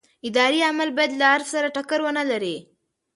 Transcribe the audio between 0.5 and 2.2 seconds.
عمل باید له عرف سره ټکر